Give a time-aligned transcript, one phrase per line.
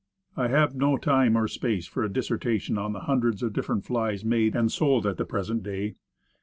[0.35, 4.25] I have no time or space for a dissertation on the hundreds of different flies
[4.25, 5.93] made and sold at the present day.